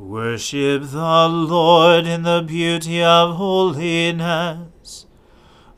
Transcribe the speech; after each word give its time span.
Worship 0.00 0.82
the 0.90 1.28
Lord 1.28 2.06
in 2.06 2.22
the 2.22 2.42
beauty 2.42 3.02
of 3.02 3.36
holiness. 3.36 5.06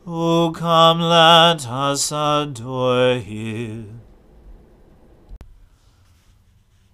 O 0.06 0.52
come, 0.56 1.00
let 1.00 1.68
us 1.68 2.12
adore 2.12 3.16
him. 3.16 4.00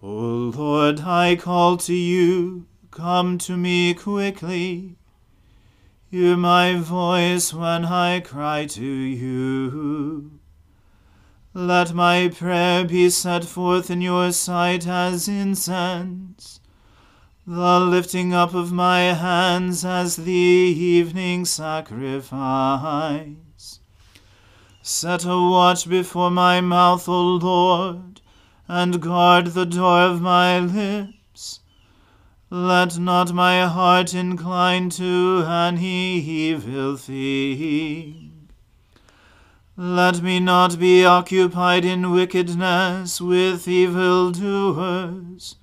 O 0.02 0.08
Lord, 0.08 1.00
I 1.00 1.36
call 1.36 1.76
to 1.76 1.94
you 1.94 2.66
Come 2.90 3.38
to 3.38 3.56
me 3.56 3.94
quickly. 3.94 4.96
Hear 6.10 6.36
my 6.36 6.76
voice 6.76 7.52
when 7.52 7.84
I 7.84 8.20
cry 8.20 8.66
to 8.66 8.84
you. 8.84 10.40
Let 11.54 11.92
my 11.92 12.28
prayer 12.34 12.84
be 12.84 13.10
set 13.10 13.44
forth 13.44 13.90
in 13.90 14.00
your 14.00 14.32
sight 14.32 14.86
as 14.86 15.28
incense, 15.28 16.60
the 17.50 17.80
lifting 17.80 18.34
up 18.34 18.52
of 18.52 18.70
my 18.70 19.00
hands 19.14 19.82
as 19.82 20.16
the 20.16 20.32
evening 20.32 21.46
sacrifice. 21.46 22.28
Set 24.82 25.24
a 25.24 25.28
watch 25.28 25.88
before 25.88 26.30
my 26.30 26.60
mouth, 26.60 27.08
O 27.08 27.36
Lord, 27.36 28.20
and 28.68 29.00
guard 29.00 29.46
the 29.46 29.64
door 29.64 30.02
of 30.02 30.20
my 30.20 30.58
lips. 30.58 31.60
Let 32.50 32.98
not 32.98 33.32
my 33.32 33.66
heart 33.66 34.12
incline 34.12 34.90
to 34.90 35.42
an 35.46 35.78
evil 35.78 36.98
thing. 36.98 38.50
Let 39.74 40.20
me 40.20 40.38
not 40.38 40.78
be 40.78 41.06
occupied 41.06 41.86
in 41.86 42.10
wickedness 42.10 43.22
with 43.22 43.66
evil 43.66 44.32
doers, 44.32 45.56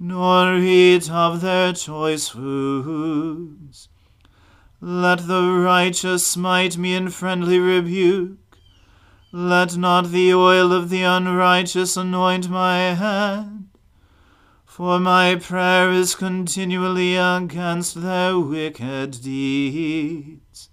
nor 0.00 0.56
eat 0.56 1.08
of 1.08 1.40
their 1.40 1.72
choice 1.72 2.30
foods. 2.30 3.88
Let 4.80 5.28
the 5.28 5.42
righteous 5.42 6.26
smite 6.26 6.76
me 6.76 6.94
in 6.94 7.10
friendly 7.10 7.60
rebuke. 7.60 8.38
Let 9.30 9.76
not 9.76 10.10
the 10.10 10.34
oil 10.34 10.72
of 10.72 10.90
the 10.90 11.02
unrighteous 11.02 11.96
anoint 11.96 12.48
my 12.48 12.94
head 12.94 13.60
for 14.80 14.98
my 14.98 15.34
prayer 15.34 15.90
is 15.90 16.14
continually 16.14 17.14
against 17.14 18.00
their 18.00 18.38
wicked 18.38 19.20
deeds. 19.20 20.70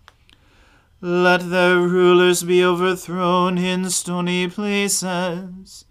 Let 1.01 1.49
their 1.49 1.79
rulers 1.79 2.41
be 2.43 2.63
overthrown 2.63 3.57
in 3.57 3.89
stony 3.89 4.47
places, 4.47 5.83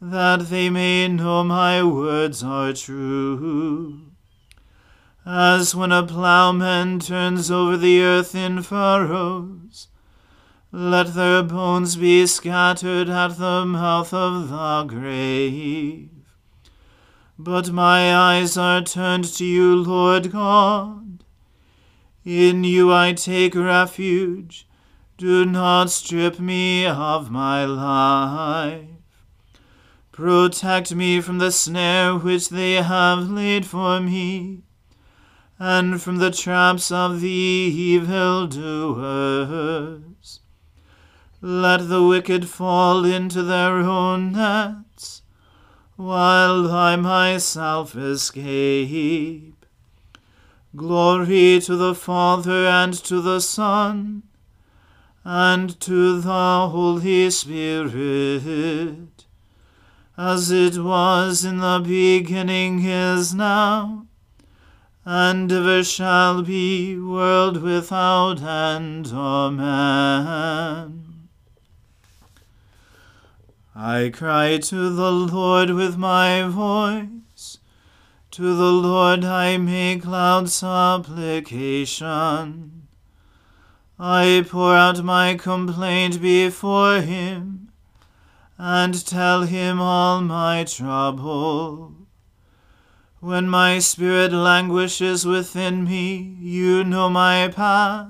that 0.00 0.48
they 0.48 0.68
may 0.68 1.08
know 1.08 1.42
my 1.42 1.82
words 1.82 2.42
are 2.42 2.72
true. 2.72 4.02
As 5.24 5.74
when 5.74 5.90
a 5.90 6.06
plowman 6.06 7.00
turns 7.00 7.50
over 7.50 7.76
the 7.76 8.00
earth 8.02 8.34
in 8.34 8.62
furrows, 8.62 9.88
let 10.70 11.14
their 11.14 11.42
bones 11.42 11.96
be 11.96 12.26
scattered 12.26 13.08
at 13.08 13.38
the 13.38 13.64
mouth 13.64 14.12
of 14.12 14.48
the 14.48 14.84
grave. 14.84 16.10
But 17.38 17.70
my 17.70 18.14
eyes 18.14 18.56
are 18.56 18.82
turned 18.82 19.24
to 19.36 19.44
you, 19.44 19.76
Lord 19.76 20.30
God. 20.32 21.24
In 22.24 22.64
you 22.64 22.92
I 22.92 23.12
take 23.12 23.54
refuge. 23.54 24.66
Do 25.16 25.44
not 25.44 25.90
strip 25.90 26.38
me 26.38 26.86
of 26.86 27.30
my 27.30 27.64
life. 27.64 28.95
Protect 30.16 30.94
me 30.94 31.20
from 31.20 31.36
the 31.36 31.52
snare 31.52 32.16
which 32.16 32.48
they 32.48 32.76
have 32.76 33.28
laid 33.28 33.66
for 33.66 34.00
me, 34.00 34.62
and 35.58 36.00
from 36.00 36.16
the 36.16 36.30
traps 36.30 36.90
of 36.90 37.20
the 37.20 37.28
evil 37.28 38.46
doers. 38.46 40.40
Let 41.42 41.90
the 41.90 42.02
wicked 42.02 42.48
fall 42.48 43.04
into 43.04 43.42
their 43.42 43.80
own 43.80 44.32
nets 44.32 45.20
while 45.96 46.70
I 46.70 46.96
myself 46.96 47.94
escape. 47.94 49.66
Glory 50.74 51.60
to 51.60 51.76
the 51.76 51.94
Father 51.94 52.66
and 52.66 52.94
to 53.04 53.20
the 53.20 53.40
Son 53.40 54.22
and 55.24 55.78
to 55.80 56.22
the 56.22 56.68
Holy 56.70 57.28
Spirit, 57.28 59.15
as 60.16 60.50
it 60.50 60.78
was 60.78 61.44
in 61.44 61.58
the 61.58 61.80
beginning 61.84 62.82
is 62.84 63.34
now, 63.34 64.06
and 65.04 65.52
ever 65.52 65.84
shall 65.84 66.40
be, 66.42 66.98
world 66.98 67.62
without 67.62 68.42
end. 68.42 69.08
Amen. 69.12 71.28
I 73.74 74.10
cry 74.12 74.56
to 74.56 74.88
the 74.88 75.12
Lord 75.12 75.68
with 75.70 75.98
my 75.98 76.48
voice. 76.48 77.58
To 78.30 78.54
the 78.54 78.72
Lord 78.72 79.24
I 79.24 79.58
make 79.58 80.06
loud 80.06 80.48
supplication. 80.48 82.76
I 83.98 84.44
pour 84.48 84.74
out 84.74 85.02
my 85.02 85.34
complaint 85.34 86.20
before 86.20 87.00
him, 87.00 87.65
and 88.58 89.06
tell 89.06 89.42
him 89.42 89.80
all 89.80 90.20
my 90.20 90.64
trouble. 90.64 91.94
When 93.20 93.48
my 93.48 93.78
spirit 93.78 94.32
languishes 94.32 95.26
within 95.26 95.84
me, 95.84 96.36
you 96.40 96.84
know 96.84 97.08
my 97.08 97.48
path. 97.48 98.08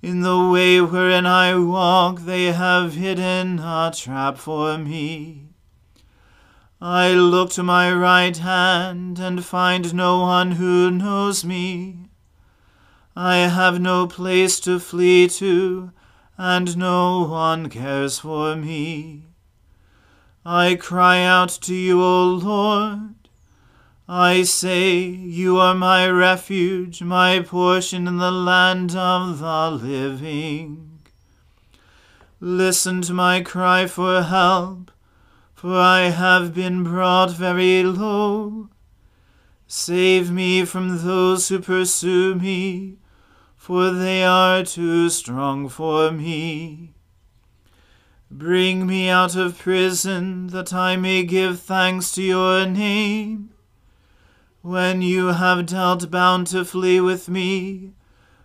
In 0.00 0.22
the 0.22 0.48
way 0.48 0.80
wherein 0.80 1.26
I 1.26 1.56
walk, 1.56 2.20
they 2.20 2.52
have 2.52 2.94
hidden 2.94 3.60
a 3.60 3.92
trap 3.94 4.38
for 4.38 4.76
me. 4.76 5.48
I 6.80 7.12
look 7.12 7.50
to 7.50 7.62
my 7.62 7.92
right 7.92 8.36
hand 8.36 9.20
and 9.20 9.44
find 9.44 9.94
no 9.94 10.20
one 10.20 10.52
who 10.52 10.90
knows 10.90 11.44
me. 11.44 12.08
I 13.14 13.36
have 13.36 13.80
no 13.80 14.08
place 14.08 14.58
to 14.60 14.80
flee 14.80 15.28
to, 15.28 15.92
and 16.36 16.76
no 16.76 17.22
one 17.22 17.68
cares 17.68 18.18
for 18.18 18.56
me. 18.56 19.24
I 20.44 20.74
cry 20.74 21.22
out 21.22 21.50
to 21.62 21.74
you, 21.74 22.02
O 22.02 22.24
Lord. 22.24 23.14
I 24.08 24.42
say, 24.42 24.98
You 24.98 25.58
are 25.58 25.74
my 25.74 26.08
refuge, 26.08 27.02
my 27.02 27.40
portion 27.40 28.08
in 28.08 28.16
the 28.16 28.32
land 28.32 28.96
of 28.96 29.38
the 29.38 29.70
living. 29.70 30.98
Listen 32.40 33.02
to 33.02 33.14
my 33.14 33.40
cry 33.40 33.86
for 33.86 34.22
help, 34.22 34.90
for 35.54 35.76
I 35.76 36.10
have 36.10 36.52
been 36.52 36.82
brought 36.82 37.30
very 37.30 37.84
low. 37.84 38.68
Save 39.68 40.32
me 40.32 40.64
from 40.64 41.04
those 41.04 41.48
who 41.48 41.60
pursue 41.60 42.34
me, 42.34 42.96
for 43.62 43.92
they 43.92 44.24
are 44.24 44.64
too 44.64 45.08
strong 45.08 45.68
for 45.68 46.10
me. 46.10 46.92
Bring 48.28 48.88
me 48.88 49.08
out 49.08 49.36
of 49.36 49.56
prison, 49.56 50.48
that 50.48 50.72
I 50.72 50.96
may 50.96 51.22
give 51.22 51.60
thanks 51.60 52.10
to 52.14 52.22
your 52.24 52.66
name. 52.66 53.50
When 54.62 55.00
you 55.00 55.28
have 55.28 55.66
dealt 55.66 56.10
bountifully 56.10 57.00
with 57.00 57.28
me, 57.28 57.92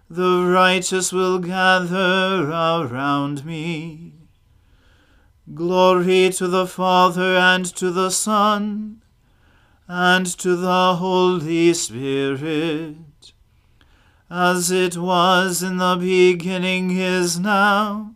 the 0.08 0.44
righteous 0.54 1.12
will 1.12 1.40
gather 1.40 2.48
around 2.52 3.44
me. 3.44 4.14
Glory 5.52 6.30
to 6.30 6.48
the 6.48 6.68
Father 6.68 7.36
and 7.38 7.66
to 7.76 7.90
the 7.90 8.12
Son 8.12 9.02
and 9.88 10.28
to 10.38 10.56
the 10.56 10.98
Holy 10.98 11.74
Spirit, 11.74 12.98
as 14.30 14.72
it 14.72 14.98
was 14.98 15.64
in 15.64 15.78
the 15.78 15.96
beginning 15.96 16.92
is 16.92 17.40
now, 17.40 18.14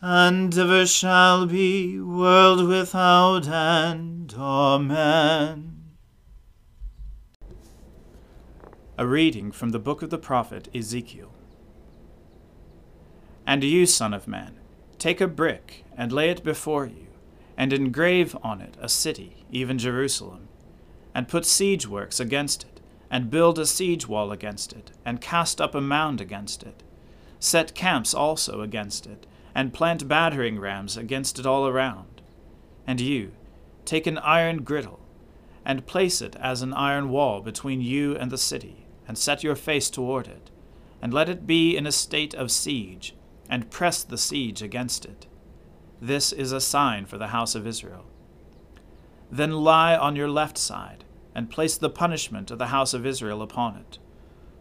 and 0.00 0.56
ever 0.58 0.84
shall 0.84 1.46
be, 1.46 2.00
world 2.00 2.66
without 2.66 3.46
end. 3.46 4.34
Amen. 4.36 5.68
A 8.98 9.06
reading 9.06 9.52
from 9.52 9.70
the 9.70 9.78
book 9.78 10.02
of 10.02 10.10
the 10.10 10.18
prophet 10.18 10.68
Ezekiel. 10.74 11.32
And 13.46 13.62
you, 13.62 13.86
Son 13.86 14.12
of 14.12 14.26
Man, 14.26 14.56
take 14.98 15.20
a 15.20 15.28
brick 15.28 15.84
and 15.96 16.12
lay 16.12 16.30
it 16.30 16.42
before 16.42 16.86
you, 16.86 17.06
and 17.56 17.72
engrave 17.72 18.36
on 18.42 18.60
it 18.60 18.76
a 18.80 18.88
city, 18.88 19.44
even 19.50 19.78
Jerusalem, 19.78 20.48
and 21.14 21.28
put 21.28 21.46
siege 21.46 21.86
works 21.86 22.18
against 22.18 22.64
it, 22.64 22.71
and 23.12 23.30
build 23.30 23.60
a 23.60 23.66
siege 23.66 24.08
wall 24.08 24.32
against 24.32 24.72
it, 24.72 24.90
and 25.04 25.20
cast 25.20 25.60
up 25.60 25.76
a 25.76 25.80
mound 25.80 26.20
against 26.20 26.64
it. 26.64 26.82
Set 27.38 27.76
camps 27.76 28.12
also 28.12 28.62
against 28.62 29.06
it, 29.06 29.24
and 29.54 29.72
plant 29.72 30.08
battering 30.08 30.58
rams 30.58 30.96
against 30.96 31.38
it 31.38 31.46
all 31.46 31.68
around. 31.68 32.20
And 32.84 33.00
you, 33.00 33.30
take 33.84 34.08
an 34.08 34.18
iron 34.18 34.64
griddle, 34.64 34.98
and 35.64 35.86
place 35.86 36.20
it 36.20 36.34
as 36.40 36.62
an 36.62 36.72
iron 36.72 37.10
wall 37.10 37.40
between 37.40 37.80
you 37.80 38.16
and 38.16 38.32
the 38.32 38.38
city 38.38 38.82
and 39.06 39.18
set 39.18 39.42
your 39.42 39.56
face 39.56 39.90
toward 39.90 40.26
it, 40.26 40.50
and 41.00 41.12
let 41.12 41.28
it 41.28 41.46
be 41.46 41.76
in 41.76 41.86
a 41.86 41.92
state 41.92 42.34
of 42.34 42.50
siege, 42.50 43.14
and 43.48 43.70
press 43.70 44.02
the 44.02 44.18
siege 44.18 44.62
against 44.62 45.04
it. 45.04 45.26
This 46.00 46.32
is 46.32 46.52
a 46.52 46.60
sign 46.60 47.04
for 47.06 47.18
the 47.18 47.28
house 47.28 47.54
of 47.54 47.66
Israel. 47.66 48.06
Then 49.30 49.52
lie 49.52 49.96
on 49.96 50.16
your 50.16 50.30
left 50.30 50.56
side, 50.56 51.04
and 51.34 51.50
place 51.50 51.76
the 51.76 51.90
punishment 51.90 52.50
of 52.50 52.58
the 52.58 52.66
house 52.66 52.94
of 52.94 53.06
Israel 53.06 53.42
upon 53.42 53.76
it. 53.76 53.98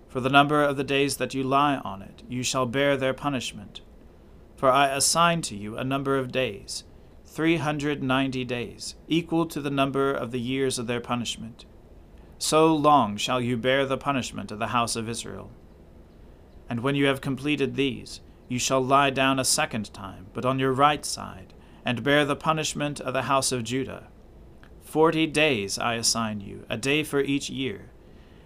For 0.08 0.20
the 0.20 0.30
number 0.30 0.64
of 0.64 0.78
the 0.78 0.84
days 0.84 1.18
that 1.18 1.34
you 1.34 1.44
lie 1.44 1.78
on 1.78 2.02
it, 2.02 2.24
you 2.28 2.44
shall 2.44 2.66
bear 2.66 2.98
their 2.98 3.14
punishment. 3.14 3.82
For 4.56 4.70
I 4.70 4.88
assign 4.88 5.42
to 5.44 5.56
you 5.56 5.78
a 5.78 5.84
number 5.84 6.18
of 6.18 6.32
days, 6.32 6.84
three 7.26 7.58
hundred 7.58 8.04
ninety 8.04 8.44
days, 8.44 8.96
equal 9.08 9.46
to 9.48 9.62
the 9.62 9.70
number 9.70 10.14
of 10.14 10.32
the 10.32 10.40
years 10.40 10.78
of 10.78 10.88
their 10.88 11.02
punishment 11.02 11.66
so 12.42 12.74
long 12.74 13.18
shall 13.18 13.40
you 13.40 13.56
bear 13.56 13.86
the 13.86 13.98
punishment 13.98 14.52
of 14.52 14.60
the 14.60 14.68
house 14.68 14.96
of 14.96 15.08
Israel. 15.08 15.52
And 16.68 16.82
when 16.82 16.96
you 16.96 17.06
have 17.06 17.22
completed 17.22 17.76
these, 17.76 18.20
you 18.48 18.58
shall 18.58 18.84
lie 18.84 19.12
down 19.12 19.40
a 19.40 19.46
second 19.46 19.94
time, 19.94 20.28
but 20.34 20.46
on 20.46 20.58
your 20.58 20.74
right 20.74 21.06
side, 21.06 21.54
and 21.86 22.04
bear 22.04 22.26
the 22.26 22.36
punishment 22.36 23.00
of 23.00 23.14
the 23.14 23.24
house 23.24 23.52
of 23.52 23.64
Judah. 23.64 24.08
Forty 24.92 25.26
days 25.26 25.80
I 25.80 25.96
assign 25.96 26.42
you, 26.42 26.66
a 26.70 26.78
day 26.78 27.04
for 27.04 27.22
each 27.22 27.50
year, 27.50 27.90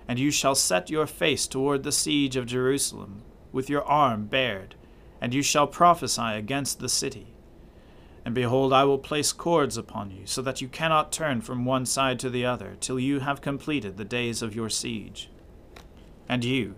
and 0.08 0.18
you 0.20 0.32
shall 0.32 0.56
set 0.56 0.90
your 0.90 1.08
face 1.08 1.48
toward 1.48 1.84
the 1.84 1.92
siege 1.92 2.36
of 2.36 2.46
Jerusalem, 2.46 3.24
with 3.52 3.70
your 3.70 3.84
arm 3.84 4.28
bared, 4.28 4.75
and 5.20 5.34
you 5.34 5.42
shall 5.42 5.68
prophesy 5.68 6.22
against 6.22 6.80
the 6.80 6.90
city 6.90 7.36
and 8.25 8.34
behold, 8.34 8.74
I 8.74 8.86
will 8.86 8.98
place 8.98 9.32
cords 9.32 9.78
upon 9.78 10.10
you, 10.10 10.25
so 10.25 10.42
that 10.42 10.60
you 10.60 10.68
cannot 10.68 11.12
turn 11.12 11.42
from 11.42 11.64
one 11.64 11.86
side 11.86 12.20
to 12.20 12.30
the 12.32 12.44
other, 12.44 12.75
till 12.80 13.00
you 13.00 13.20
have 13.20 13.40
completed 13.40 13.98
the 13.98 14.04
days 14.04 14.42
of 14.42 14.56
your 14.56 14.68
siege. 14.68 15.30
And 16.28 16.44
you, 16.44 16.74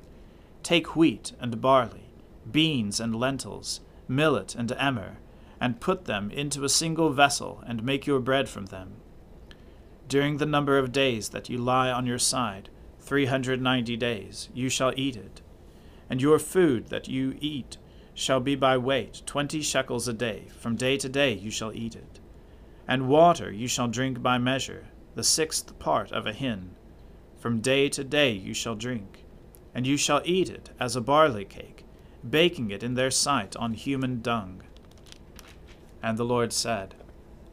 take 0.62 0.98
wheat 0.98 1.32
and 1.40 1.62
barley, 1.62 2.10
beans 2.52 3.00
and 3.00 3.16
lentils, 3.16 3.80
millet 4.10 4.56
and 4.56 4.70
emmer, 4.74 5.20
and 5.62 5.80
put 5.80 6.04
them 6.04 6.30
into 6.32 6.66
a 6.66 6.70
single 6.70 7.12
vessel, 7.12 7.64
and 7.66 7.82
make 7.82 8.06
your 8.06 8.20
bread 8.20 8.50
from 8.50 8.66
them. 8.66 8.96
During 10.08 10.38
the 10.38 10.46
number 10.46 10.78
of 10.78 10.92
days 10.94 11.30
that 11.30 11.50
you 11.50 11.58
lie 11.58 11.92
on 11.92 12.06
your 12.06 12.20
side, 12.20 12.70
three 13.00 13.26
hundred 13.26 13.62
ninety 13.62 13.98
days, 13.98 14.48
you 14.54 14.70
shall 14.70 14.94
eat 14.96 15.18
it. 15.18 15.42
And 16.10 16.22
your 16.22 16.40
food 16.40 16.88
that 16.88 17.10
you 17.10 17.38
eat 17.42 17.78
shall 18.14 18.40
be 18.40 18.56
by 18.56 18.78
weight 18.78 19.22
twenty 19.26 19.62
shekels 19.62 20.08
a 20.08 20.14
day, 20.14 20.48
from 20.58 20.78
day 20.78 20.98
to 20.98 21.10
day 21.10 21.34
you 21.34 21.52
shall 21.52 21.74
eat 21.74 21.96
it. 21.96 22.20
And 22.88 23.10
water 23.10 23.52
you 23.52 23.68
shall 23.68 23.90
drink 23.90 24.22
by 24.22 24.38
measure, 24.38 24.88
the 25.16 25.24
sixth 25.24 25.78
part 25.78 26.14
of 26.14 26.26
a 26.26 26.32
hin. 26.32 26.76
From 27.38 27.60
day 27.60 27.90
to 27.90 28.04
day 28.04 28.32
you 28.32 28.54
shall 28.54 28.76
drink, 28.76 29.26
and 29.76 29.86
you 29.86 29.98
shall 29.98 30.22
eat 30.24 30.50
it 30.50 30.70
as 30.80 30.96
a 30.96 31.02
barley 31.02 31.44
cake, 31.44 31.84
baking 32.28 32.72
it 32.72 32.82
in 32.82 32.96
their 32.96 33.12
sight 33.12 33.58
on 33.58 33.74
human 33.74 34.22
dung. 34.22 34.64
And 36.02 36.18
the 36.18 36.24
Lord 36.24 36.54
said, 36.54 36.96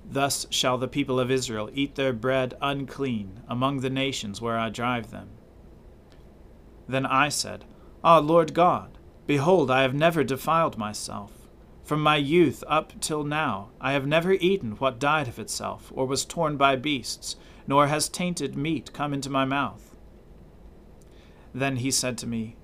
Thus 0.04 0.46
shall 0.50 0.78
the 0.78 0.88
people 0.88 1.18
of 1.18 1.30
Israel 1.30 1.70
eat 1.72 1.94
their 1.94 2.12
bread 2.12 2.54
unclean 2.60 3.40
among 3.48 3.80
the 3.80 3.90
nations 3.90 4.40
where 4.40 4.58
I 4.58 4.70
drive 4.70 5.10
them. 5.10 5.30
Then 6.86 7.06
I 7.06 7.30
said, 7.30 7.64
Ah, 8.02 8.18
Lord 8.18 8.52
God, 8.52 8.98
Behold, 9.26 9.70
I 9.70 9.82
have 9.82 9.94
never 9.94 10.22
defiled 10.22 10.76
myself. 10.76 11.32
From 11.82 12.02
my 12.02 12.16
youth 12.16 12.62
up 12.66 12.92
till 13.00 13.24
now, 13.24 13.70
I 13.80 13.92
have 13.92 14.06
never 14.06 14.32
eaten 14.32 14.72
what 14.72 14.98
died 14.98 15.28
of 15.28 15.38
itself, 15.38 15.90
or 15.94 16.06
was 16.06 16.24
torn 16.24 16.56
by 16.56 16.76
beasts, 16.76 17.36
nor 17.66 17.86
has 17.86 18.08
tainted 18.08 18.56
meat 18.56 18.92
come 18.92 19.14
into 19.14 19.30
my 19.30 19.44
mouth. 19.44 19.96
Then 21.54 21.76
he 21.76 21.90
said 21.90 22.18
to 22.18 22.26
me, 22.26 22.56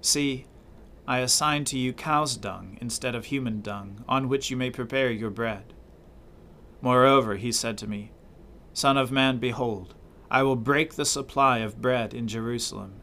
See, 0.00 0.46
I 1.06 1.18
assign 1.18 1.64
to 1.66 1.78
you 1.78 1.92
cow's 1.92 2.36
dung 2.36 2.78
instead 2.80 3.14
of 3.14 3.26
human 3.26 3.62
dung, 3.62 4.04
on 4.08 4.28
which 4.28 4.50
you 4.50 4.56
may 4.56 4.70
prepare 4.70 5.10
your 5.10 5.30
bread. 5.30 5.74
Moreover, 6.80 7.36
he 7.36 7.52
said 7.52 7.76
to 7.78 7.86
me, 7.86 8.12
Son 8.72 8.96
of 8.96 9.10
man, 9.10 9.38
behold, 9.38 9.94
I 10.30 10.42
will 10.42 10.56
break 10.56 10.94
the 10.94 11.04
supply 11.04 11.58
of 11.58 11.80
bread 11.80 12.14
in 12.14 12.28
Jerusalem. 12.28 13.00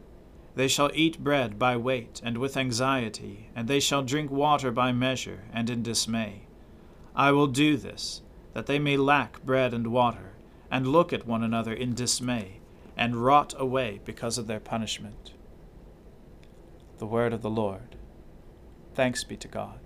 They 0.54 0.68
shall 0.68 0.90
eat 0.94 1.22
bread 1.22 1.58
by 1.58 1.76
weight 1.76 2.20
and 2.24 2.38
with 2.38 2.56
anxiety, 2.56 3.50
and 3.54 3.68
they 3.68 3.80
shall 3.80 4.02
drink 4.02 4.30
water 4.30 4.70
by 4.70 4.92
measure 4.92 5.44
and 5.52 5.68
in 5.68 5.82
dismay. 5.82 6.46
I 7.14 7.32
will 7.32 7.46
do 7.46 7.76
this, 7.76 8.22
that 8.54 8.66
they 8.66 8.78
may 8.78 8.96
lack 8.96 9.42
bread 9.42 9.74
and 9.74 9.88
water, 9.88 10.32
and 10.70 10.86
look 10.86 11.12
at 11.12 11.26
one 11.26 11.42
another 11.42 11.74
in 11.74 11.94
dismay, 11.94 12.60
and 12.96 13.22
rot 13.22 13.52
away 13.58 14.00
because 14.04 14.38
of 14.38 14.46
their 14.46 14.60
punishment. 14.60 15.34
The 16.98 17.06
word 17.06 17.34
of 17.34 17.42
the 17.42 17.50
Lord. 17.50 17.96
Thanks 18.94 19.24
be 19.24 19.36
to 19.36 19.48
God. 19.48 19.85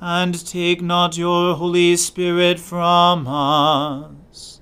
and 0.00 0.46
take 0.46 0.80
not 0.80 1.18
your 1.18 1.54
Holy 1.54 1.94
Spirit 1.96 2.58
from 2.58 3.26
us. 3.26 4.60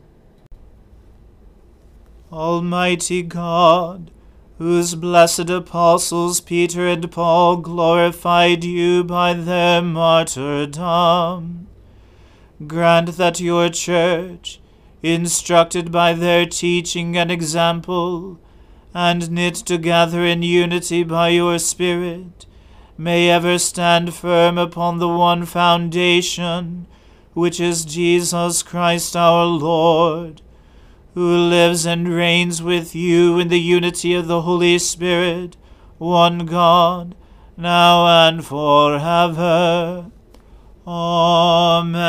Almighty 2.33 3.23
God, 3.23 4.11
whose 4.59 4.97
blessed 4.97 5.49
apostles 5.49 6.40
Peter 6.40 6.88
and 6.88 7.11
Paul 7.11 7.59
glorified 7.59 8.64
you 8.64 9.04
by 9.04 9.33
their 9.33 9.80
martyrdom, 9.80 11.68
grant 12.66 13.16
that 13.16 13.38
your 13.38 13.68
church, 13.68 14.61
instructed 15.02 15.92
by 15.92 16.12
their 16.12 16.45
teaching 16.45 17.16
and 17.16 17.30
example, 17.30 18.40
and 18.92 19.30
knit 19.30 19.54
together 19.54 20.25
in 20.25 20.42
unity 20.42 21.04
by 21.04 21.28
your 21.28 21.61
Spirit, 21.61 22.47
may 22.99 23.31
ever 23.31 23.57
stand 23.59 24.12
firm 24.12 24.59
upon 24.59 24.99
the 24.99 25.09
one 25.09 25.47
foundation, 25.47 26.88
which 27.33 27.61
is 27.61 27.85
Jesus 27.85 28.64
Christ 28.64 29.14
our 29.14 29.45
Lord, 29.47 30.43
who 31.14 31.37
lives 31.37 31.87
and 31.87 32.09
reigns 32.09 32.61
with 32.61 32.97
you 32.97 33.38
in 33.38 33.47
the 33.49 33.61
unity 33.61 34.14
of 34.14 34.26
the 34.26 34.43
Holy 34.43 34.78
Spirit, 34.81 35.57
one 35.99 36.45
God, 36.45 37.14
now 37.57 38.28
and 38.28 38.45
forever. 38.45 40.11
Amen. 40.85 42.09